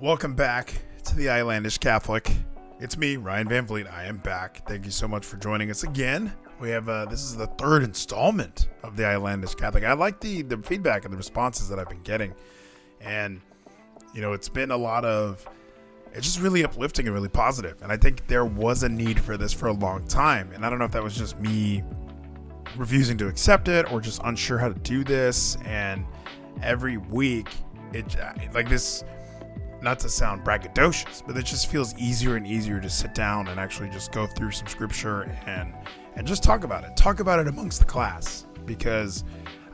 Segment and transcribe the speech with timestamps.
[0.00, 0.72] Welcome back
[1.04, 2.34] to the Islandish Catholic.
[2.78, 3.86] It's me, Ryan Van Vliet.
[3.92, 4.66] I am back.
[4.66, 6.32] Thank you so much for joining us again.
[6.58, 9.84] We have uh, this is the third installment of the Islandish Catholic.
[9.84, 12.34] I like the the feedback and the responses that I've been getting,
[13.02, 13.42] and
[14.14, 15.46] you know it's been a lot of
[16.14, 17.82] it's just really uplifting and really positive.
[17.82, 20.50] And I think there was a need for this for a long time.
[20.54, 21.84] And I don't know if that was just me
[22.74, 25.58] refusing to accept it or just unsure how to do this.
[25.66, 26.06] And
[26.62, 27.50] every week,
[27.92, 28.16] it
[28.54, 29.04] like this
[29.82, 33.58] not to sound braggadocious, but it just feels easier and easier to sit down and
[33.58, 35.74] actually just go through some scripture and
[36.16, 36.96] and just talk about it.
[36.96, 39.24] Talk about it amongst the class because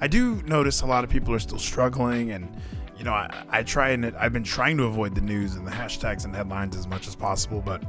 [0.01, 2.55] I do notice a lot of people are still struggling and
[2.97, 5.71] you know, I, I try and I've been trying to avoid the news and the
[5.71, 7.83] hashtags and headlines as much as possible, but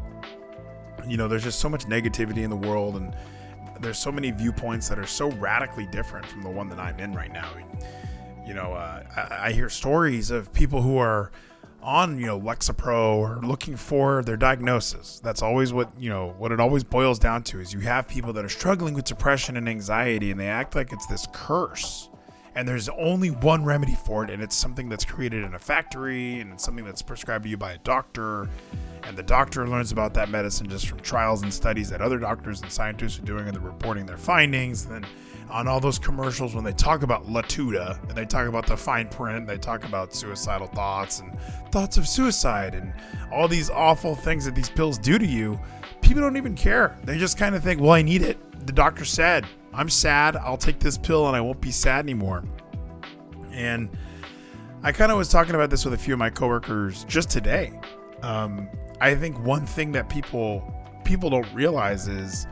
[1.08, 3.16] you know, there's just so much negativity in the world and
[3.80, 7.14] there's so many viewpoints that are so radically different from the one that I'm in
[7.14, 7.50] right now.
[8.46, 11.32] You know, uh, I, I hear stories of people who are
[11.88, 15.22] on you know Lexapro or looking for their diagnosis.
[15.24, 18.34] That's always what you know what it always boils down to is you have people
[18.34, 22.10] that are struggling with depression and anxiety and they act like it's this curse.
[22.56, 26.40] And there's only one remedy for it, and it's something that's created in a factory,
[26.40, 28.50] and it's something that's prescribed to you by a doctor.
[29.04, 32.64] And the doctor learns about that medicine just from trials and studies that other doctors
[32.64, 34.86] and scientists are doing, and they're reporting their findings.
[34.86, 35.10] And then
[35.50, 39.08] on all those commercials when they talk about Latuda and they talk about the fine
[39.08, 41.38] print, they talk about suicidal thoughts and
[41.72, 42.94] thoughts of suicide and
[43.32, 45.60] all these awful things that these pills do to you.
[46.02, 46.98] People don't even care.
[47.04, 48.38] They just kind of think, well, I need it.
[48.66, 50.36] The doctor said, I'm sad.
[50.36, 52.44] I'll take this pill and I won't be sad anymore.
[53.52, 53.90] And
[54.84, 57.80] I kind of was talking about this with a few of my coworkers just today.
[58.22, 62.48] Um, I think one thing that people people don't realize is,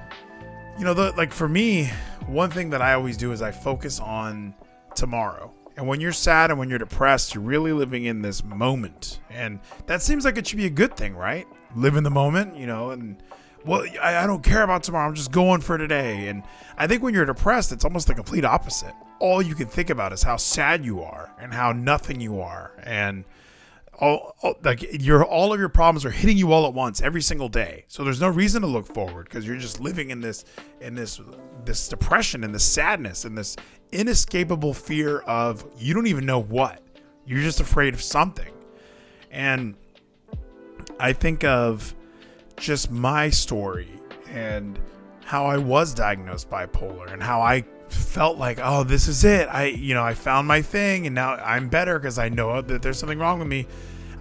[0.77, 1.91] you know, the like for me,
[2.27, 4.55] one thing that I always do is I focus on
[4.95, 5.53] tomorrow.
[5.77, 9.19] And when you're sad and when you're depressed, you're really living in this moment.
[9.29, 11.45] And that seems like it should be a good thing, right?
[11.75, 13.21] Live in the moment, you know, and
[13.65, 15.07] well, I, I don't care about tomorrow.
[15.07, 16.27] I'm just going for today.
[16.27, 16.43] And
[16.77, 18.93] I think when you're depressed, it's almost the complete opposite.
[19.19, 22.71] All you can think about is how sad you are and how nothing you are.
[22.83, 23.25] And
[23.99, 27.21] all, all, like your all of your problems are hitting you all at once every
[27.21, 27.85] single day.
[27.87, 30.45] So there's no reason to look forward because you're just living in this
[30.81, 31.21] in this
[31.63, 33.55] this depression and this sadness and this
[33.91, 36.81] inescapable fear of you don't even know what.
[37.25, 38.53] You're just afraid of something.
[39.31, 39.75] And
[40.99, 41.93] I think of
[42.57, 43.89] just my story
[44.29, 44.79] and
[45.23, 49.47] how I was diagnosed bipolar and how I felt like, oh, this is it.
[49.47, 52.81] I, you know, I found my thing and now I'm better because I know that
[52.81, 53.67] there's something wrong with me.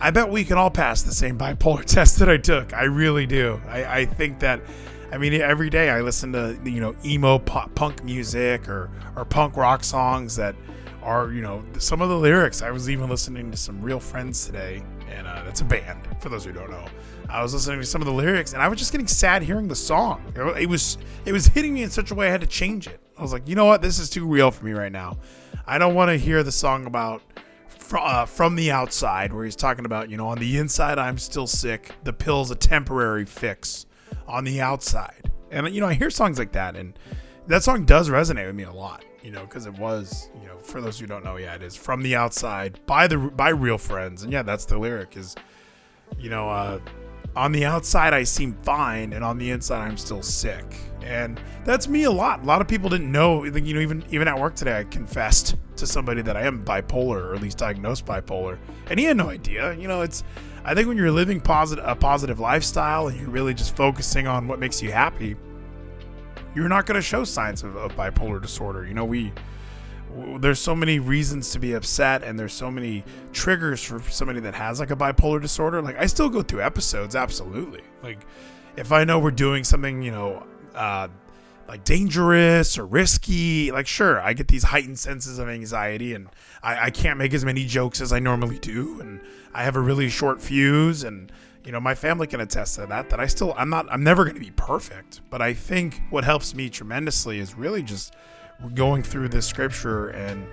[0.01, 2.73] I bet we can all pass the same bipolar test that I took.
[2.75, 3.61] I really do.
[3.69, 4.61] I, I think that,
[5.13, 9.25] I mean, every day I listen to, you know, emo pop, punk music or, or
[9.25, 10.57] punk rock songs that
[11.05, 12.63] are, you know, some of the lyrics.
[12.63, 16.31] I was even listening to some real friends today, and uh, that's a band for
[16.31, 16.87] those who don't know.
[17.29, 19.69] I was listening to some of the lyrics, and I was just getting sad hearing
[19.69, 20.33] the song.
[20.59, 23.01] It was it was hitting me in such a way I had to change it.
[23.17, 25.19] I was like, you know what, this is too real for me right now.
[25.67, 27.23] I don't want to hear the song about
[27.93, 31.47] uh, from the outside, where he's talking about, you know, on the inside I'm still
[31.47, 31.93] sick.
[32.03, 33.87] The pill's a temporary fix.
[34.27, 36.99] On the outside, and you know, I hear songs like that, and
[37.47, 39.05] that song does resonate with me a lot.
[39.23, 41.77] You know, because it was, you know, for those who don't know, yeah, it is
[41.77, 45.37] from the outside by the by real friends, and yeah, that's the lyric is,
[46.19, 46.81] you know, uh,
[47.37, 50.65] on the outside I seem fine, and on the inside I'm still sick.
[51.05, 52.43] And that's me a lot.
[52.43, 53.45] A lot of people didn't know.
[53.45, 57.23] You know, even even at work today, I confessed to somebody that I am bipolar,
[57.27, 59.75] or at least diagnosed bipolar, and he had no idea.
[59.75, 60.25] You know, it's.
[60.67, 64.49] I think when you're living positive a positive lifestyle and you're really just focusing on
[64.49, 65.37] what makes you happy,
[66.55, 68.87] you're not going to show signs of, of bipolar disorder.
[68.87, 69.31] You know, we
[70.39, 74.55] there's so many reasons to be upset and there's so many triggers for somebody that
[74.55, 78.21] has like a bipolar disorder like i still go through episodes absolutely like
[78.77, 81.09] if i know we're doing something you know uh,
[81.67, 86.29] like dangerous or risky like sure i get these heightened senses of anxiety and
[86.63, 89.21] I, I can't make as many jokes as i normally do and
[89.55, 91.33] i have a really short fuse and
[91.65, 94.25] you know my family can attest to that that i still i'm not i'm never
[94.25, 98.15] going to be perfect but i think what helps me tremendously is really just
[98.75, 100.47] going through this scripture and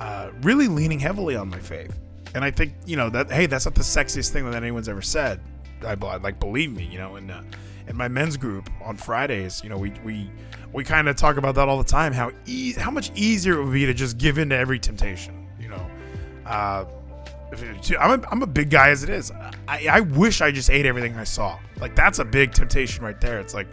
[0.00, 1.98] uh, really leaning heavily on my faith.
[2.34, 5.02] And I think you know that hey, that's not the sexiest thing that anyone's ever
[5.02, 5.40] said.
[5.84, 7.16] I like believe me, you know.
[7.16, 7.42] And uh,
[7.86, 10.30] in my men's group on Fridays, you know, we we
[10.72, 12.12] we kind of talk about that all the time.
[12.12, 15.48] How e- how much easier it would be to just give in to every temptation.
[15.60, 15.90] You know,
[16.46, 16.84] uh,
[17.98, 19.30] I'm a, I'm a big guy as it is.
[19.68, 21.58] I, I wish I just ate everything I saw.
[21.80, 23.40] Like that's a big temptation right there.
[23.40, 23.68] It's like,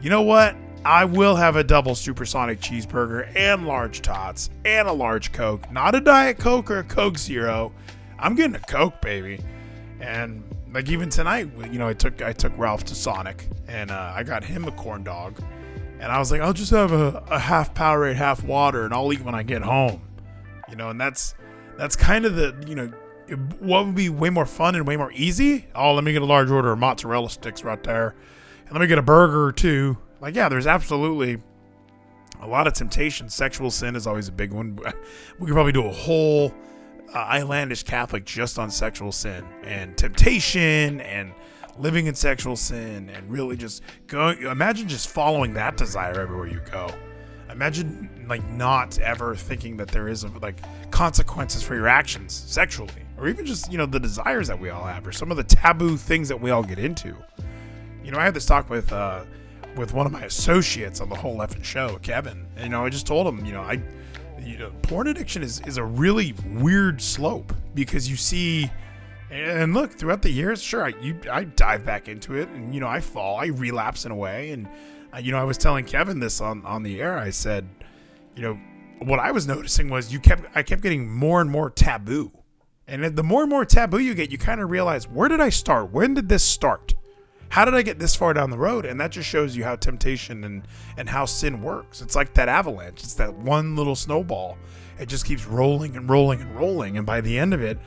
[0.00, 0.56] you know what?
[0.84, 5.70] I will have a double supersonic cheeseburger and large tots and a large Coke.
[5.72, 7.72] Not a Diet Coke or a Coke Zero.
[8.18, 9.40] I'm getting a Coke, baby.
[10.00, 10.43] And
[10.74, 14.24] like even tonight, you know, I took I took Ralph to Sonic, and uh, I
[14.24, 15.40] got him a corn dog,
[16.00, 19.10] and I was like, I'll just have a, a half Powerade, half water, and I'll
[19.12, 20.02] eat when I get home,
[20.68, 20.90] you know.
[20.90, 21.36] And that's
[21.78, 22.92] that's kind of the you know
[23.60, 25.68] what would be way more fun and way more easy.
[25.76, 28.16] Oh, let me get a large order of mozzarella sticks right there,
[28.64, 29.96] and let me get a burger two.
[30.20, 31.40] Like yeah, there's absolutely
[32.40, 33.28] a lot of temptation.
[33.28, 34.76] Sexual sin is always a big one.
[35.38, 36.52] We could probably do a whole
[37.18, 41.32] Islandish Catholic just on sexual sin and temptation and
[41.78, 44.42] living in sexual sin and really just going.
[44.42, 46.88] Imagine just following that desire everywhere you go.
[47.50, 53.28] Imagine like not ever thinking that there is like consequences for your actions sexually or
[53.28, 55.96] even just you know the desires that we all have or some of the taboo
[55.96, 57.16] things that we all get into.
[58.02, 59.24] You know, I had this talk with uh,
[59.76, 62.46] with one of my associates on the whole effing show, Kevin.
[62.56, 63.80] And, you know, I just told him, you know, I
[64.46, 68.70] you know, porn addiction is, is a really weird slope because you see,
[69.30, 72.80] and look, throughout the years, sure, I, you, I dive back into it and, you
[72.80, 74.50] know, I fall, I relapse in a way.
[74.50, 74.68] And,
[75.12, 77.18] uh, you know, I was telling Kevin this on, on the air.
[77.18, 77.68] I said,
[78.36, 78.58] you know,
[79.00, 82.30] what I was noticing was you kept, I kept getting more and more taboo.
[82.86, 85.48] And the more and more taboo you get, you kind of realize, where did I
[85.48, 85.90] start?
[85.90, 86.94] When did this start?
[87.48, 88.84] How did I get this far down the road?
[88.84, 92.02] And that just shows you how temptation and and how sin works.
[92.02, 93.02] It's like that avalanche.
[93.02, 94.58] It's that one little snowball.
[94.98, 97.78] It just keeps rolling and rolling and rolling, and by the end of it,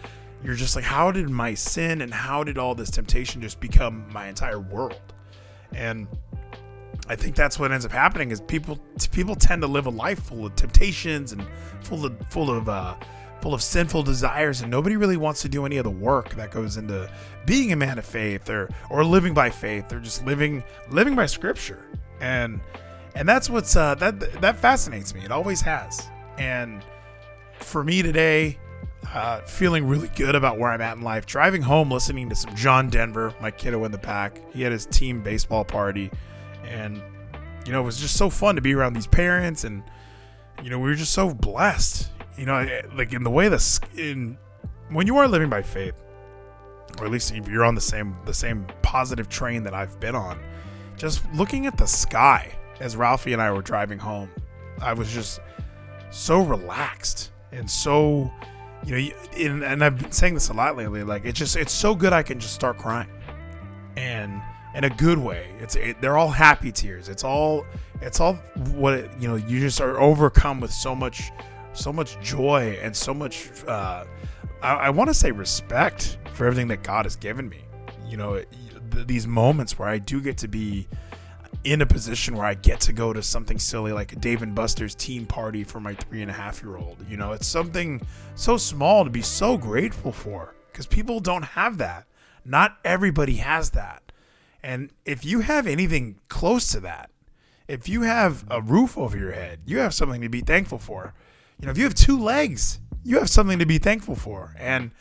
[0.44, 4.06] you're just like, how did my sin and how did all this temptation just become
[4.12, 5.02] my entire world?
[5.74, 6.08] And
[7.10, 8.80] I think that's what ends up happening is people
[9.12, 11.46] people tend to live a life full of temptations and
[11.82, 12.96] full of full of uh,
[13.54, 16.78] of sinful desires and nobody really wants to do any of the work that goes
[16.78, 17.10] into
[17.46, 21.26] being a man of faith or or living by faith or just living living by
[21.26, 21.84] scripture.
[22.20, 22.60] And
[23.16, 25.24] and that's what's uh, that that fascinates me.
[25.24, 26.08] It always has.
[26.38, 26.84] And
[27.60, 28.58] for me today
[29.14, 32.54] uh, feeling really good about where I'm at in life driving home listening to some
[32.56, 36.12] John Denver my kiddo in the pack he had his team baseball party.
[36.64, 37.02] And
[37.66, 39.64] you know it was just so fun to be around these parents.
[39.64, 39.84] And
[40.64, 43.80] you know we were just so blessed you know, eh, like in the way this
[43.98, 44.38] in
[44.90, 45.96] when you are living by faith,
[47.00, 50.16] or at least if you're on the same the same positive train that I've been
[50.16, 50.40] on,
[50.96, 54.30] just looking at the sky as Ralphie and I were driving home,
[54.82, 55.40] I was just
[56.12, 58.32] so relaxed and so
[58.86, 61.04] you know, and, and I've been saying this a lot lately.
[61.04, 63.10] Like it's just it's so good I can just start crying,
[63.96, 64.42] and
[64.76, 65.50] in a good way.
[65.60, 67.10] It's it, they're all happy tears.
[67.10, 67.66] It's all
[68.02, 68.36] it's all
[68.76, 69.36] what it, you know.
[69.36, 71.32] You just are overcome with so much
[71.78, 74.04] so much joy and so much uh,
[74.62, 77.62] I, I want to say respect for everything that God has given me.
[78.08, 78.42] You know,
[78.92, 80.88] th- these moments where I do get to be
[81.64, 84.56] in a position where I get to go to something silly like a Dave and
[84.56, 86.98] Buster's team party for my three and a half year old.
[87.10, 88.02] You know, it's something
[88.36, 92.06] so small to be so grateful for because people don't have that.
[92.46, 94.12] Not everybody has that.
[94.64, 97.12] And if you have anything close to that,
[97.68, 101.14] if you have a roof over your head, you have something to be thankful for
[101.60, 104.54] you know, if you have two legs, you have something to be thankful for.
[104.60, 104.92] And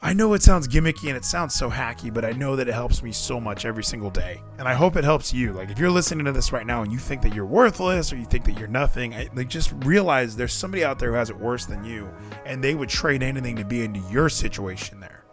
[0.00, 2.74] I know it sounds gimmicky and it sounds so hacky, but I know that it
[2.74, 4.42] helps me so much every single day.
[4.58, 5.52] And I hope it helps you.
[5.52, 8.16] Like if you're listening to this right now and you think that you're worthless or
[8.16, 11.30] you think that you're nothing, I, like just realize there's somebody out there who has
[11.30, 12.08] it worse than you
[12.44, 15.24] and they would trade anything to be into your situation there.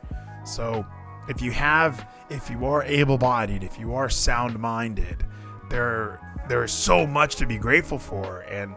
[0.45, 0.86] So,
[1.27, 5.25] if you have if you are able-bodied, if you are sound-minded,
[5.70, 8.74] there there is so much to be grateful for and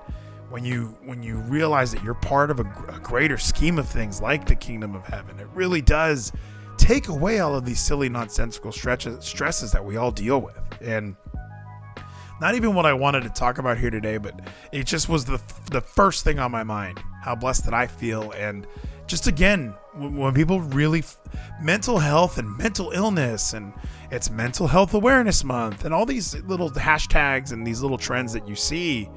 [0.54, 4.23] when you when you realize that you're part of a, a, greater scheme of things
[4.23, 6.30] like the kingdom of heaven it really does
[6.76, 10.61] take away all of these silly nonsensical stretches, stresses that we all deal with.
[10.80, 11.16] And
[12.40, 15.42] not even what I wanted to talk about here today but it just was the
[15.73, 18.30] the first thing on my mind how blessed that I feel.
[18.30, 18.64] And
[19.08, 21.02] just again when people really
[21.61, 23.73] mental health and mental illness and
[24.12, 28.46] it's mental health awareness month and all these little hashtags and these little trends that
[28.46, 29.11] you see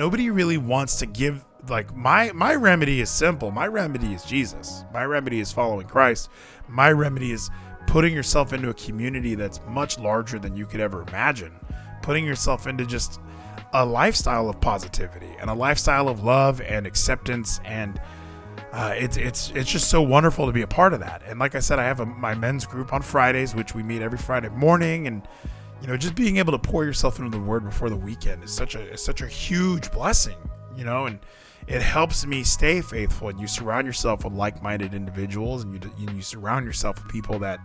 [0.00, 3.50] nobody really wants to give like my my remedy is simple.
[3.50, 4.84] My remedy is Jesus.
[4.94, 6.30] My remedy is following Christ.
[6.68, 7.50] My remedy is
[7.86, 11.52] putting yourself into a community that's much larger than you could ever imagine.
[12.02, 13.20] Putting yourself into just
[13.74, 18.00] a lifestyle of positivity and a lifestyle of love and acceptance and
[18.72, 21.22] uh, it's it's it's just so wonderful to be a part of that.
[21.26, 24.00] And like I said, I have a, my men's group on Fridays, which we meet
[24.00, 25.28] every Friday morning, and
[25.80, 28.52] you know, just being able to pour yourself into the Word before the weekend is
[28.52, 30.36] such a is such a huge blessing.
[30.76, 31.18] You know, and
[31.66, 33.28] it helps me stay faithful.
[33.28, 37.60] And you surround yourself with like-minded individuals, and you you surround yourself with people that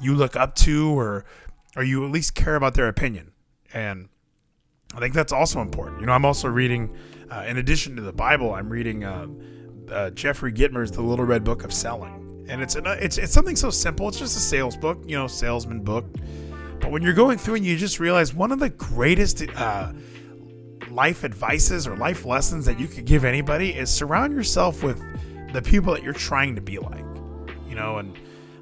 [0.00, 1.24] you look up to, or
[1.76, 3.32] or you at least care about their opinion.
[3.72, 4.08] And
[4.94, 6.00] I think that's also important.
[6.00, 6.96] You know, I'm also reading,
[7.30, 9.28] uh, in addition to the Bible, I'm reading uh,
[9.88, 13.56] uh, Jeffrey Gitomer's The Little Red Book of Selling and it's an, it's it's something
[13.56, 14.08] so simple.
[14.08, 16.04] It's just a sales book, you know, salesman book.
[16.80, 19.92] But when you're going through and you just realize one of the greatest uh,
[20.90, 25.00] life advices or life lessons that you could give anybody is surround yourself with
[25.52, 27.04] the people that you're trying to be like,
[27.68, 28.16] you know, and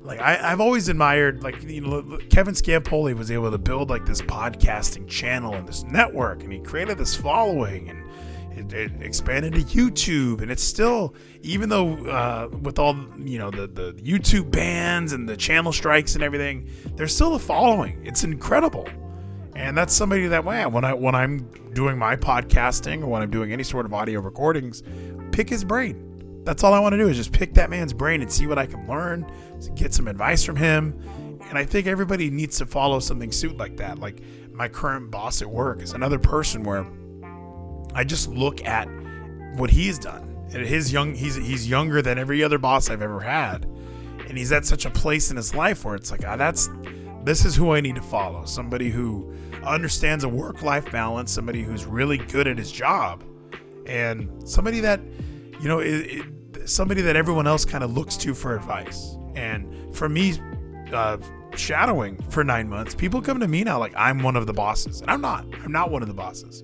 [0.09, 4.07] like I, have always admired like you know Kevin Scampoli was able to build like
[4.07, 8.03] this podcasting channel and this network and he created this following and
[8.59, 13.51] it, it expanded to YouTube and it's still even though uh, with all you know
[13.51, 18.25] the the YouTube bans and the channel strikes and everything there's still a following it's
[18.25, 18.89] incredible
[19.55, 21.39] and that's somebody that way when I when I'm
[21.73, 24.83] doing my podcasting or when I'm doing any sort of audio recordings
[25.33, 26.09] pick his brain
[26.49, 28.57] that's all I want to do is just pick that man's brain and see what
[28.57, 29.31] I can learn,
[29.75, 30.99] get some advice from him.
[31.51, 33.99] And I think everybody needs to follow something suit like that.
[33.99, 36.87] Like my current boss at work is another person where
[37.99, 38.87] I just look at
[39.57, 40.23] what he's done.
[40.53, 43.65] And his young he's he's younger than every other boss I've ever had.
[44.29, 46.71] And he's at such a place in his life where it's like, ah, that's
[47.25, 48.45] this is who I need to follow.
[48.45, 53.25] Somebody who understands a work-life balance, somebody who's really good at his job,
[53.85, 55.01] and somebody that,
[55.61, 56.23] you know, it,
[56.55, 59.17] it, somebody that everyone else kind of looks to for advice.
[59.35, 60.35] And for me,
[60.93, 61.19] uh,
[61.57, 65.01] shadowing for nine months, people come to me now like I'm one of the bosses,
[65.01, 65.47] and I'm not.
[65.65, 66.63] I'm not one of the bosses.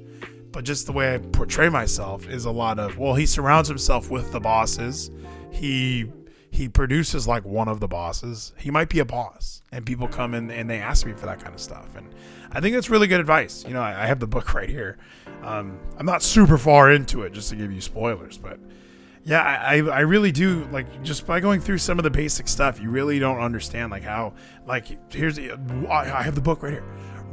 [0.54, 4.08] But just the way I portray myself is a lot of well, he surrounds himself
[4.08, 5.10] with the bosses.
[5.50, 6.06] He
[6.52, 8.52] he produces like one of the bosses.
[8.56, 11.42] He might be a boss, and people come in and they ask me for that
[11.42, 11.96] kind of stuff.
[11.96, 12.08] And
[12.52, 13.64] I think that's really good advice.
[13.66, 14.96] You know, I, I have the book right here.
[15.42, 18.60] Um, I'm not super far into it, just to give you spoilers, but
[19.24, 22.78] yeah, I, I really do like just by going through some of the basic stuff,
[22.78, 24.34] you really don't understand like how
[24.66, 26.84] like here's I have the book right here.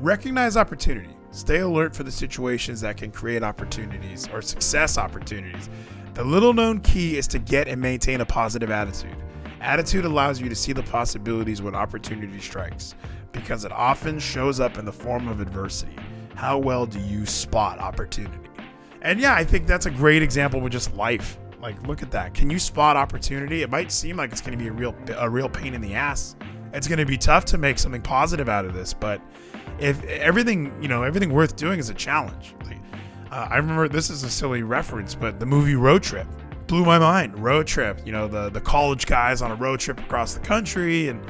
[0.01, 1.15] Recognize opportunity.
[1.29, 5.70] Stay alert for the situations that can create opportunities or success opportunities.
[6.15, 9.15] The little known key is to get and maintain a positive attitude.
[9.60, 12.96] Attitude allows you to see the possibilities when opportunity strikes
[13.31, 15.96] because it often shows up in the form of adversity.
[16.34, 18.50] How well do you spot opportunity?
[19.03, 21.38] And yeah, I think that's a great example with just life.
[21.62, 22.34] Like, look at that.
[22.34, 23.62] Can you spot opportunity?
[23.62, 25.93] It might seem like it's going to be a real a real pain in the
[25.93, 26.36] ass.
[26.74, 29.22] It's going to be tough to make something positive out of this, but
[29.81, 32.55] if everything, you know, everything worth doing is a challenge.
[32.63, 32.77] Like,
[33.31, 36.27] uh, I remember this is a silly reference, but the movie Road Trip
[36.67, 37.38] blew my mind.
[37.38, 41.09] Road Trip, you know, the the college guys on a road trip across the country,
[41.09, 41.25] and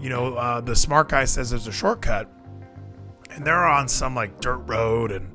[0.00, 2.30] you know, uh, the smart guy says there's a shortcut,
[3.32, 5.30] and they're on some like dirt road, and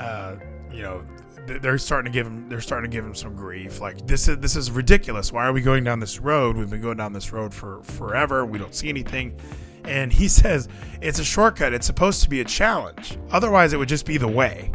[0.00, 0.36] uh,
[0.72, 1.04] you know,
[1.46, 3.80] they're starting to give him they're starting to give him some grief.
[3.80, 5.32] Like this is this is ridiculous.
[5.32, 6.56] Why are we going down this road?
[6.56, 8.44] We've been going down this road for forever.
[8.44, 9.38] We don't see anything
[9.84, 10.68] and he says
[11.00, 14.28] it's a shortcut it's supposed to be a challenge otherwise it would just be the
[14.28, 14.70] way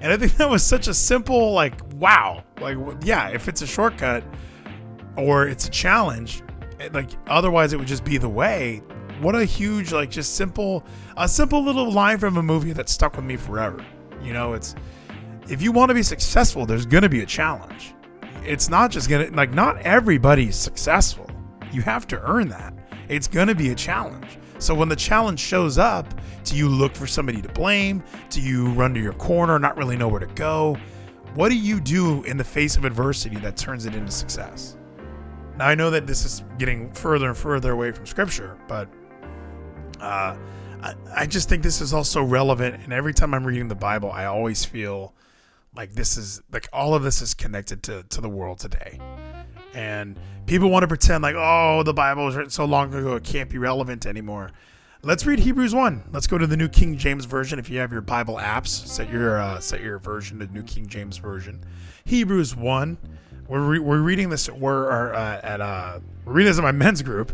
[0.00, 3.66] and i think that was such a simple like wow like yeah if it's a
[3.66, 4.24] shortcut
[5.16, 6.42] or it's a challenge
[6.80, 8.82] eh, like otherwise it would just be the way
[9.20, 10.84] what a huge like just simple
[11.16, 13.84] a simple little line from a movie that stuck with me forever
[14.22, 14.74] you know it's
[15.48, 17.94] if you want to be successful, there's going to be a challenge.
[18.44, 21.28] It's not just going to, like, not everybody's successful.
[21.72, 22.74] You have to earn that.
[23.08, 24.38] It's going to be a challenge.
[24.58, 26.06] So when the challenge shows up,
[26.44, 28.02] do you look for somebody to blame?
[28.30, 30.76] Do you run to your corner, not really know where to go?
[31.34, 34.76] What do you do in the face of adversity that turns it into success?
[35.56, 38.88] Now, I know that this is getting further and further away from scripture, but
[40.00, 40.36] uh,
[40.82, 42.82] I, I just think this is also relevant.
[42.84, 45.14] And every time I'm reading the Bible, I always feel
[45.74, 49.00] like this is like all of this is connected to to the world today
[49.74, 53.24] and people want to pretend like oh the bible was written so long ago it
[53.24, 54.50] can't be relevant anymore.
[55.04, 57.58] Let's read hebrews 1 let's go to the new king james version.
[57.58, 60.86] If you have your bible apps set your uh, set your version to new king
[60.86, 61.60] james version.
[62.04, 62.98] Hebrews 1
[63.48, 67.02] we're, re- we're reading this we're uh, at uh, we're reading this in my men's
[67.02, 67.32] group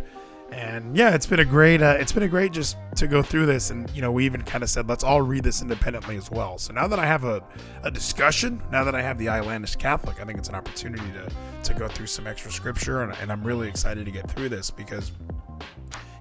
[0.50, 3.46] and yeah it's been a great uh, it's been a great just to go through
[3.46, 3.70] this.
[3.70, 6.58] And you know we even kind of said let's all read this independently as well.
[6.58, 7.42] So now that i have a,
[7.82, 11.28] a discussion now that i have the islandish catholic i think it's an opportunity to
[11.64, 13.02] to go through some extra scripture.
[13.02, 15.12] And, and i'm really excited to get through this because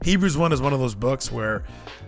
[0.03, 1.63] hebrews 1 is one of those books where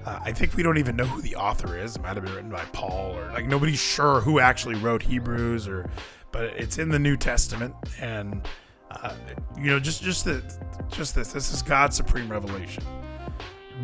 [0.06, 1.96] uh, i think we don't even know who the author is.
[1.96, 5.68] It might have been written by paul or like nobody's sure who actually wrote hebrews
[5.68, 5.90] or
[6.32, 7.76] but it's in the new testament.
[8.00, 8.48] And
[8.92, 9.14] uh,
[9.58, 10.44] you know, just just the,
[10.90, 11.32] just this.
[11.32, 12.84] This is God's supreme revelation.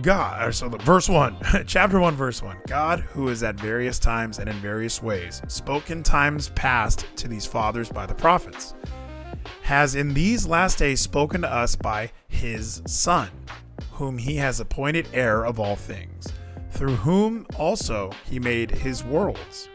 [0.02, 2.58] God, so the verse one, chapter one, verse one.
[2.68, 7.28] God, who is at various times and in various ways, spoke in times past to
[7.28, 8.74] these fathers by the prophets,
[9.62, 13.30] has in these last days spoken to us by His Son,
[13.92, 16.28] whom He has appointed heir of all things,
[16.72, 19.70] through whom also He made His worlds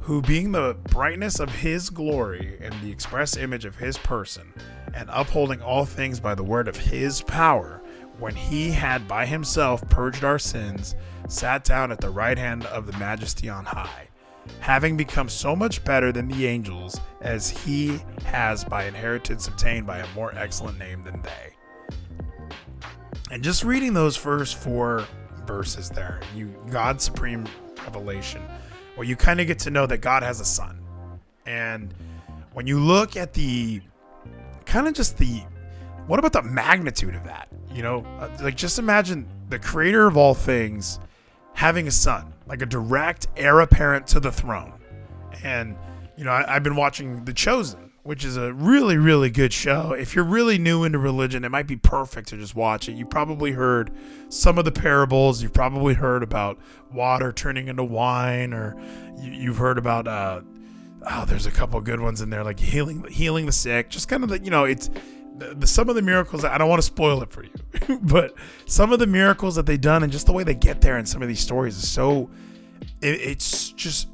[0.00, 4.52] who being the brightness of his glory and the express image of his person,
[4.94, 7.80] and upholding all things by the word of his power,
[8.18, 10.94] when he had by himself purged our sins,
[11.28, 14.08] sat down at the right hand of the majesty on high,
[14.60, 19.98] having become so much better than the angels, as he has by inheritance obtained by
[19.98, 21.54] a more excellent name than they.
[23.30, 25.06] And just reading those first four
[25.46, 27.46] verses there, you God's supreme
[27.84, 28.42] revelation,
[28.94, 30.80] where you kind of get to know that God has a son.
[31.46, 31.94] And
[32.52, 33.80] when you look at the
[34.66, 35.42] kind of just the
[36.06, 37.48] what about the magnitude of that?
[37.72, 40.98] You know, uh, like just imagine the creator of all things
[41.54, 44.72] having a son, like a direct heir apparent to the throne.
[45.44, 45.76] And,
[46.16, 49.92] you know, I, have been watching The Chosen, which is a really, really good show.
[49.92, 52.92] If you're really new into religion, it might be perfect to just watch it.
[52.92, 53.90] You probably heard
[54.30, 55.42] some of the parables.
[55.42, 56.58] You've probably heard about
[56.92, 58.80] water turning into wine, or
[59.20, 60.40] you, have heard about, uh,
[61.10, 63.90] oh, there's a couple good ones in there, like healing, healing the sick.
[63.90, 64.88] Just kind of the, you know, it's
[65.36, 68.34] the, the, some of the miracles I don't want to spoil it for you, but
[68.64, 71.04] some of the miracles that they've done and just the way they get there in
[71.04, 72.30] some of these stories is so
[73.02, 74.08] it, it's just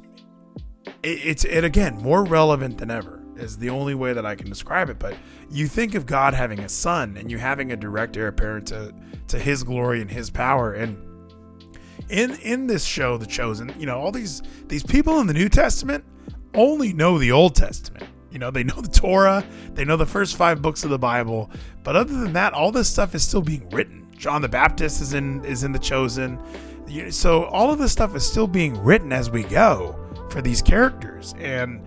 [1.03, 4.49] it, it's it again more relevant than ever is the only way that I can
[4.49, 4.99] describe it.
[4.99, 5.15] But
[5.49, 8.93] you think of God having a son and you having a direct heir apparent to
[9.29, 11.03] to His glory and His power and
[12.09, 15.49] in in this show, The Chosen, you know all these these people in the New
[15.49, 16.03] Testament
[16.53, 20.35] only know the Old Testament you know, they know the Torah, they know the first
[20.35, 21.49] five books of the Bible,
[21.83, 24.05] but other than that, all this stuff is still being written.
[24.17, 26.39] John the Baptist is in is in the chosen.
[27.11, 29.95] So all of this stuff is still being written as we go
[30.29, 31.81] for these characters, and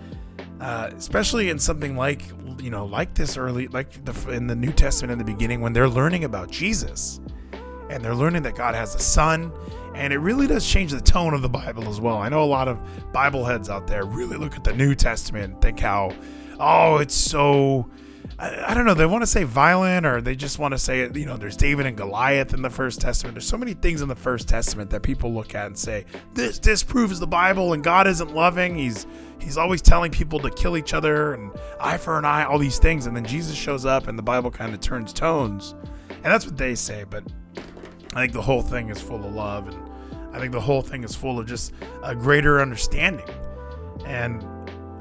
[0.61, 2.23] uh, especially in something like
[2.61, 5.73] you know like this early like the, in the New Testament in the beginning when
[5.73, 7.21] they're learning about Jesus,
[7.89, 9.53] and they're learning that God has a son
[9.95, 12.19] and it really does change the tone of the Bible as well.
[12.19, 12.79] I know a lot of
[13.13, 16.15] Bible heads out there really look at the New Testament and think how,
[16.59, 17.91] oh, it's so.
[18.39, 18.95] I, I don't know.
[18.95, 21.87] They want to say violent, or they just want to say, you know, there's David
[21.87, 23.35] and Goliath in the First Testament.
[23.35, 26.59] There's so many things in the First Testament that people look at and say, this
[26.59, 28.75] disproves the Bible, and God isn't loving.
[28.75, 29.07] He's
[29.41, 32.79] he's always telling people to kill each other and eye for an eye, all these
[32.79, 33.07] things.
[33.07, 35.75] And then Jesus shows up, and the Bible kind of turns tones,
[36.11, 37.05] and that's what they say.
[37.09, 37.25] But
[38.15, 41.05] I think the whole thing is full of love, and I think the whole thing
[41.05, 43.29] is full of just a greater understanding.
[44.07, 44.43] And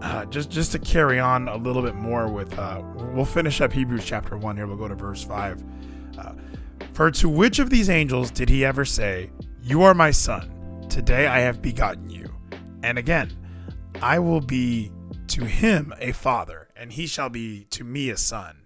[0.02, 2.82] uh, just just to carry on a little bit more with, uh,
[3.14, 4.68] we'll finish up Hebrews chapter one here.
[4.68, 5.64] We'll go to verse five.
[6.18, 6.34] Uh,
[6.94, 9.32] For to which of these angels did he ever say,
[9.62, 12.34] "You are my son; today I have begotten you"?
[12.84, 13.36] And again,
[14.02, 14.92] I will be
[15.28, 18.64] to him a father, and he shall be to me a son.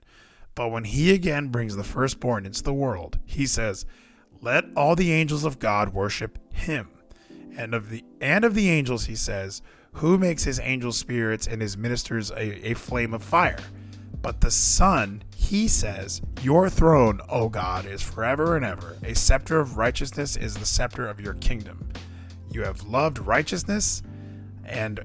[0.56, 3.86] But when he again brings the firstborn into the world, he says,
[4.43, 6.89] let all the angels of God worship him.
[7.58, 9.62] And of the and of the angels he says,
[9.93, 13.60] who makes his angel spirits and his ministers a, a flame of fire?
[14.21, 18.97] But the Son, he says, Your throne, O God, is forever and ever.
[19.03, 21.89] A scepter of righteousness is the scepter of your kingdom.
[22.51, 24.01] You have loved righteousness
[24.65, 24.99] and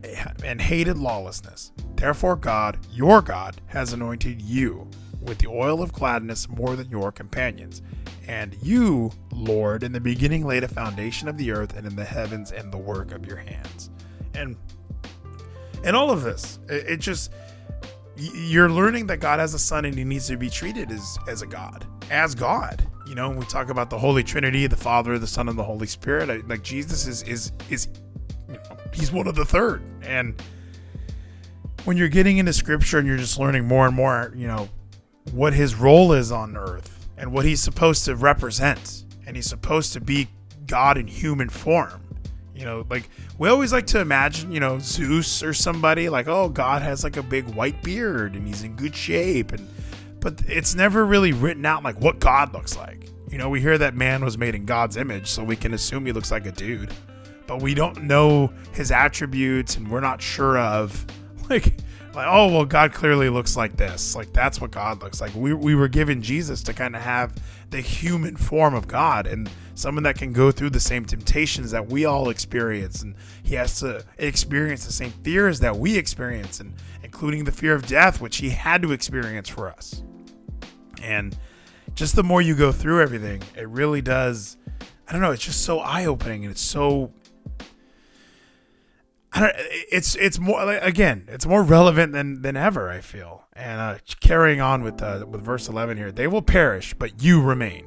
[0.45, 1.73] and hated lawlessness.
[1.97, 4.89] Therefore God, your God, has anointed you
[5.21, 7.83] with the oil of gladness more than your companions.
[8.29, 12.05] And you, Lord, in the beginning laid a foundation of the earth and in the
[12.05, 13.91] heavens and the work of your hands.
[14.35, 14.57] And
[15.85, 17.33] and all of this, it, it just
[18.17, 21.43] you're learning that God has a son and he needs to be treated as as
[21.43, 22.87] a God, as God.
[23.07, 25.87] You know, we talk about the Holy Trinity, the Father, the Son, and the Holy
[25.87, 27.89] Spirit, like Jesus is is is
[28.49, 29.83] you know, he's one of the third.
[30.03, 30.41] And
[31.85, 34.69] when you're getting into Scripture and you're just learning more and more, you know,
[35.33, 39.05] what his role is on Earth and what he's supposed to represent.
[39.27, 40.29] And he's supposed to be
[40.67, 42.03] God in human form.
[42.59, 46.49] You know, like we always like to imagine, you know, Zeus or somebody like, oh,
[46.49, 49.53] God has like a big white beard and he's in good shape.
[49.53, 49.69] And
[50.19, 53.11] but it's never really written out like what God looks like.
[53.31, 56.05] You know, we hear that man was made in God's image, so we can assume
[56.05, 56.93] he looks like a dude.
[57.47, 61.07] But we don't know his attributes and we're not sure of
[61.51, 61.77] like
[62.15, 65.53] like oh well god clearly looks like this like that's what god looks like we,
[65.53, 67.35] we were given jesus to kind of have
[67.71, 71.87] the human form of god and someone that can go through the same temptations that
[71.87, 76.75] we all experience and he has to experience the same fears that we experience and
[77.03, 80.03] including the fear of death which he had to experience for us
[81.03, 81.39] and
[81.95, 84.57] just the more you go through everything it really does
[85.09, 87.13] i don't know it's just so eye-opening and it's so.
[89.91, 91.27] It's it's more again.
[91.29, 92.91] It's more relevant than than ever.
[92.91, 93.45] I feel.
[93.53, 97.43] And uh, carrying on with uh, with verse eleven here, they will perish, but you
[97.43, 97.87] remain,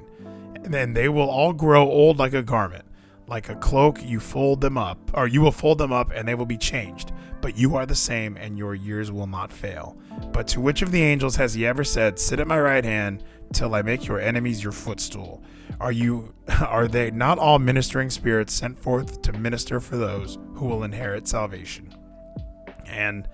[0.55, 2.85] and then they will all grow old like a garment.
[3.27, 6.35] Like a cloak, you fold them up, or you will fold them up and they
[6.35, 7.13] will be changed.
[7.39, 9.97] But you are the same, and your years will not fail.
[10.33, 13.23] But to which of the angels has he ever said, Sit at my right hand
[13.53, 15.41] till I make your enemies your footstool?
[15.79, 20.65] Are you are they not all ministering spirits sent forth to minister for those who
[20.65, 21.93] will inherit salvation?
[22.86, 23.27] And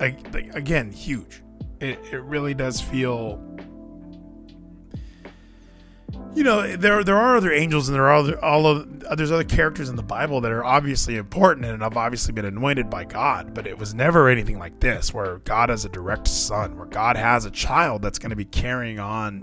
[0.00, 1.42] again, huge.
[1.80, 3.40] It, it really does feel
[6.34, 9.44] you know there there are other angels and there are other, all of there's other
[9.44, 13.52] characters in the Bible that are obviously important and have obviously been anointed by God,
[13.52, 17.16] but it was never anything like this where God has a direct son, where God
[17.16, 19.42] has a child that's going to be carrying on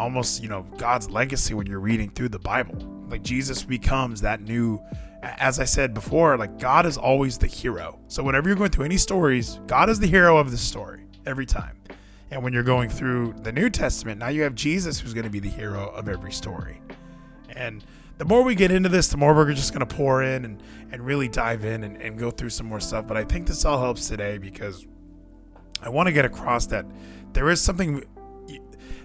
[0.00, 2.74] almost you know God's legacy when you're reading through the Bible.
[3.08, 4.80] Like Jesus becomes that new
[5.22, 7.98] as I said before, like God is always the hero.
[8.08, 11.44] So whenever you're going through any stories, God is the hero of the story every
[11.44, 11.76] time.
[12.30, 15.30] And when you're going through the New Testament, now you have Jesus who's going to
[15.30, 16.80] be the hero of every story.
[17.50, 17.84] And
[18.18, 20.62] the more we get into this, the more we're just going to pour in and,
[20.92, 23.06] and really dive in and, and go through some more stuff.
[23.06, 24.86] But I think this all helps today because
[25.82, 26.86] I want to get across that
[27.32, 28.04] there is something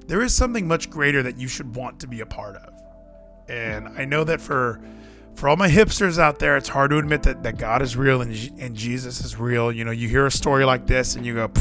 [0.07, 2.73] there is something much greater that you should want to be a part of.
[3.47, 4.81] And I know that for
[5.35, 8.21] for all my hipsters out there, it's hard to admit that, that God is real
[8.21, 9.69] and, and Jesus is real.
[9.69, 11.51] You know, you hear a story like this and you go,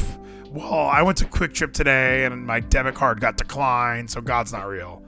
[0.50, 4.68] well, I went to QuikTrip today and my debit card got declined, so God's not
[4.68, 5.02] real.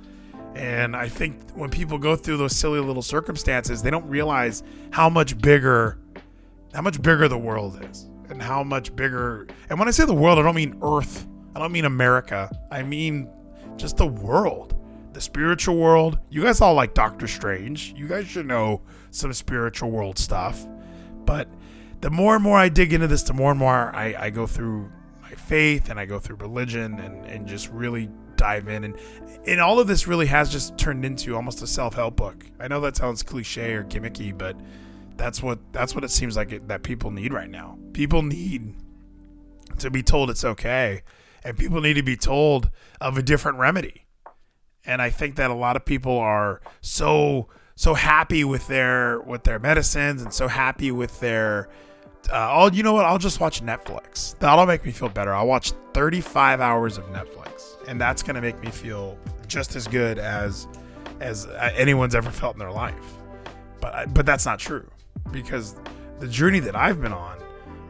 [0.57, 5.09] And I think when people go through those silly little circumstances, they don't realize how
[5.09, 5.99] much bigger
[6.75, 10.13] how much bigger the world is and how much bigger and when I say the
[10.13, 11.27] world, I don't mean earth.
[11.57, 12.51] I don't mean America.
[12.71, 13.31] I mean
[13.79, 14.77] just the world.
[15.15, 16.19] The spiritual world.
[16.29, 17.95] You guys all like Doctor Strange.
[17.97, 20.67] You guys should know some spiritual world stuff.
[21.25, 21.49] But
[22.03, 24.47] the more and more I dig into this, the more and more I, I go
[24.47, 24.93] through
[25.23, 28.95] my faith and I go through religion and, and just really dive in and
[29.47, 32.45] and all of this really has just turned into almost a self-help book.
[32.61, 34.61] I know that sounds cliche or gimmicky, but
[35.17, 37.79] that's what that's what it seems like it, that people need right now.
[37.95, 38.75] People need
[39.79, 41.03] to be told it's okay
[41.47, 44.05] and people need to be told of a different remedy.
[44.85, 49.45] And I think that a lot of people are so so happy with their with
[49.45, 51.69] their medicines and so happy with their
[52.33, 53.05] uh, I'll you know what?
[53.05, 54.37] I'll just watch Netflix.
[54.41, 55.33] That'll make me feel better.
[55.33, 60.19] I'll watch 35 hours of Netflix, and that's gonna make me feel just as good
[60.19, 60.67] as
[61.21, 63.15] as uh, anyone's ever felt in their life.
[63.81, 64.89] But but that's not true
[65.31, 65.77] because
[66.19, 67.39] the journey that I've been on,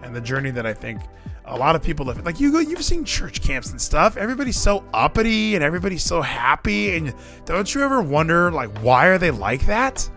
[0.02, 1.00] and the journey that I think
[1.46, 4.16] a lot of people live like you go you've seen church camps and stuff.
[4.16, 6.96] Everybody's so uppity and everybody's so happy.
[6.96, 10.08] And don't you ever wonder like why are they like that?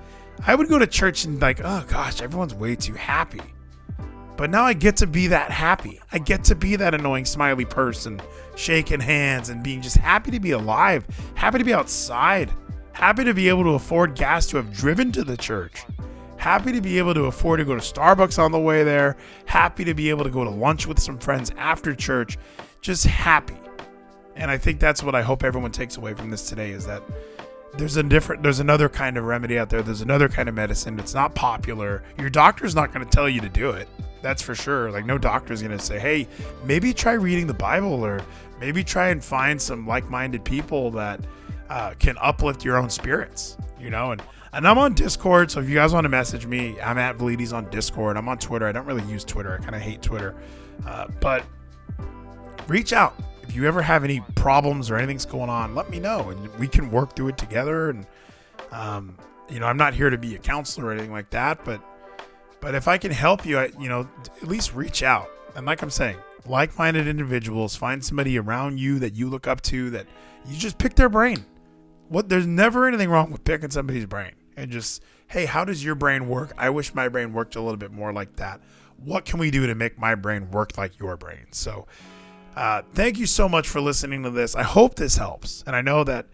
[0.45, 3.41] I would go to church and like oh gosh everyone's way too happy.
[4.37, 5.99] But now I get to be that happy.
[6.13, 8.21] I get to be that annoying smiley person,
[8.55, 12.49] shaking hands and being just happy to be alive, happy to be outside,
[12.93, 15.85] happy to be able to afford gas to have driven to the church,
[16.39, 19.83] happy to be able to afford to go to Starbucks on the way there, happy
[19.83, 22.37] to be able to go to lunch with some friends after church,
[22.81, 23.57] just happy.
[24.35, 27.03] And I think that's what I hope everyone takes away from this today is that
[27.77, 30.97] there's a different there's another kind of remedy out there there's another kind of medicine
[30.97, 33.87] it's not popular your doctor's not going to tell you to do it
[34.21, 34.91] that's for sure.
[34.91, 36.27] Like no doctor's going to say, "Hey,
[36.63, 38.21] maybe try reading the Bible or
[38.59, 41.19] maybe try and find some like-minded people that
[41.69, 45.69] uh, can uplift your own spirits." You know, and and I'm on Discord, so if
[45.69, 48.17] you guys want to message me, I'm at Velides on Discord.
[48.17, 48.67] I'm on Twitter.
[48.67, 49.53] I don't really use Twitter.
[49.53, 50.35] I kind of hate Twitter,
[50.87, 51.45] uh, but
[52.67, 55.75] reach out if you ever have any problems or anything's going on.
[55.75, 57.89] Let me know, and we can work through it together.
[57.91, 58.07] And
[58.71, 59.17] um,
[59.49, 61.81] you know, I'm not here to be a counselor or anything like that, but
[62.59, 64.09] but if I can help you, I, you know,
[64.41, 65.29] at least reach out.
[65.55, 69.89] And like I'm saying, like-minded individuals, find somebody around you that you look up to
[69.91, 70.07] that
[70.45, 71.45] you just pick their brain.
[72.07, 75.95] What there's never anything wrong with picking somebody's brain and just, hey, how does your
[75.95, 76.53] brain work?
[76.57, 78.61] I wish my brain worked a little bit more like that.
[79.03, 81.47] What can we do to make my brain work like your brain?
[81.51, 81.87] So,
[82.55, 84.55] uh, thank you so much for listening to this.
[84.55, 85.63] I hope this helps.
[85.65, 86.27] And I know that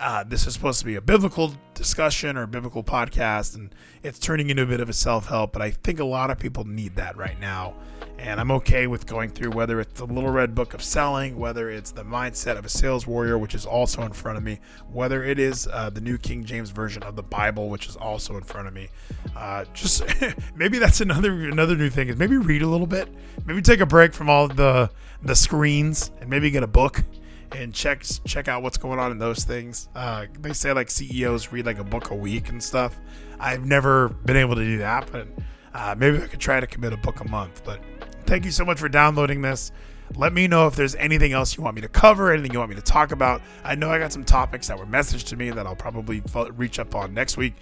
[0.00, 4.48] uh, this is supposed to be a biblical discussion or biblical podcast, and it's turning
[4.50, 5.52] into a bit of a self help.
[5.52, 7.74] But I think a lot of people need that right now.
[8.18, 11.70] And I'm okay with going through whether it's the Little Red Book of Selling, whether
[11.70, 14.58] it's the mindset of a sales warrior, which is also in front of me,
[14.92, 18.36] whether it is uh, the New King James Version of the Bible, which is also
[18.36, 18.88] in front of me.
[19.36, 20.02] Uh, just
[20.56, 23.08] maybe that's another another new thing is maybe read a little bit,
[23.46, 24.90] maybe take a break from all the
[25.22, 27.04] the screens, and maybe get a book
[27.52, 29.88] and check check out what's going on in those things.
[29.94, 32.98] Uh, they say like CEOs read like a book a week and stuff.
[33.40, 35.28] I've never been able to do that, but
[35.74, 37.62] uh, maybe I could try to commit a book a month.
[37.64, 37.80] But
[38.26, 39.72] thank you so much for downloading this.
[40.16, 42.70] Let me know if there's anything else you want me to cover, anything you want
[42.70, 43.42] me to talk about.
[43.62, 46.22] I know I got some topics that were messaged to me that I'll probably
[46.56, 47.54] reach up on next week.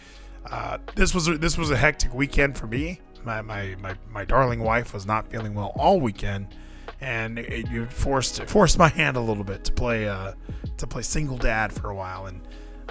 [0.51, 3.01] Uh, this was this was a hectic weekend for me.
[3.25, 6.55] My, my, my, my darling wife was not feeling well all weekend,
[7.01, 10.33] and it, it forced forced my hand a little bit to play uh,
[10.77, 12.27] to play single dad for a while.
[12.27, 12.41] And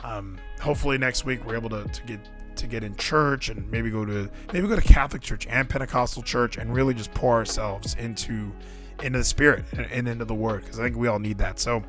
[0.04, 2.20] um, hopefully next week we're able to, to get
[2.58, 6.24] to get in church and maybe go to maybe go to Catholic church and Pentecostal
[6.24, 8.52] church and really just pour ourselves into
[9.04, 11.60] into the Spirit and, and into the Word because I think we all need that.
[11.60, 11.84] So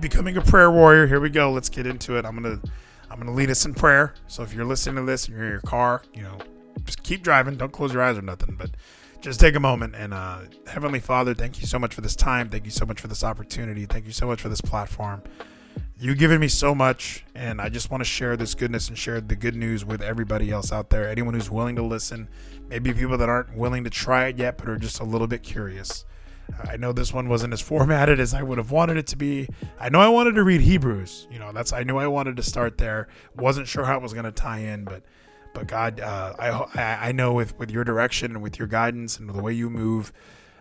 [0.00, 1.06] becoming a prayer warrior.
[1.06, 1.52] Here we go.
[1.52, 2.24] Let's get into it.
[2.24, 2.60] I'm gonna
[3.10, 4.14] I'm gonna lead us in prayer.
[4.26, 6.38] So if you're listening to this and you're in your car, you know,
[6.84, 7.56] just keep driving.
[7.56, 8.70] Don't close your eyes or nothing, but
[9.26, 12.48] just take a moment and uh, Heavenly Father, thank you so much for this time.
[12.48, 13.84] Thank you so much for this opportunity.
[13.84, 15.20] Thank you so much for this platform.
[15.98, 19.20] You've given me so much, and I just want to share this goodness and share
[19.20, 21.08] the good news with everybody else out there.
[21.08, 22.28] Anyone who's willing to listen,
[22.68, 25.42] maybe people that aren't willing to try it yet, but are just a little bit
[25.42, 26.04] curious.
[26.62, 29.48] I know this one wasn't as formatted as I would have wanted it to be.
[29.80, 31.26] I know I wanted to read Hebrews.
[31.32, 33.08] You know, that's I knew I wanted to start there.
[33.34, 35.02] wasn't sure how it was going to tie in, but
[35.56, 39.30] but God, uh, I I know with with your direction and with your guidance and
[39.30, 40.12] the way you move,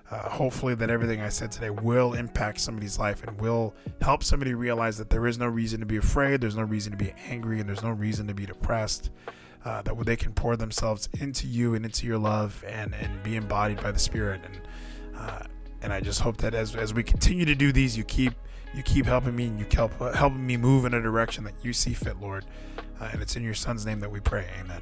[0.09, 4.53] uh, hopefully that everything I said today will impact somebody's life and will help somebody
[4.53, 7.59] realize that there is no reason to be afraid, there's no reason to be angry,
[7.59, 9.09] and there's no reason to be depressed.
[9.65, 13.35] Uh, that they can pour themselves into you and into your love and and be
[13.35, 14.61] embodied by the Spirit and.
[15.17, 15.43] Uh,
[15.81, 18.33] and I just hope that as, as we continue to do these, you keep
[18.75, 21.73] you keep helping me and you help helping me move in a direction that you
[21.73, 22.45] see fit, Lord.
[22.99, 24.47] Uh, and it's in your Son's name that we pray.
[24.59, 24.81] Amen.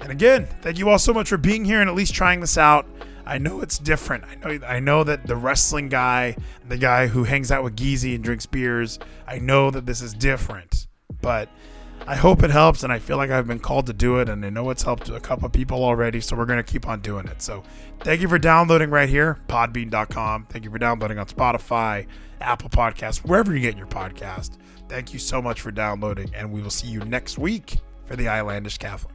[0.00, 2.56] And again, thank you all so much for being here and at least trying this
[2.56, 2.86] out.
[3.26, 4.24] I know it's different.
[4.24, 8.14] I know I know that the wrestling guy, the guy who hangs out with Geezy
[8.14, 10.86] and drinks beers, I know that this is different.
[11.20, 11.48] But
[12.06, 14.44] I hope it helps, and I feel like I've been called to do it, and
[14.46, 17.26] I know it's helped a couple people already, so we're going to keep on doing
[17.26, 17.42] it.
[17.42, 17.62] So
[18.00, 20.46] thank you for downloading right here, podbean.com.
[20.46, 22.06] Thank you for downloading on Spotify,
[22.40, 24.58] Apple Podcasts, wherever you get your podcast.
[24.88, 28.26] Thank you so much for downloading, and we will see you next week for the
[28.26, 29.14] Islandish Catholic.